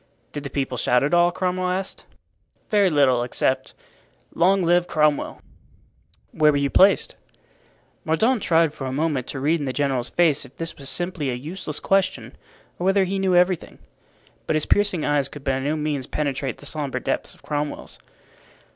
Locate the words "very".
2.71-2.89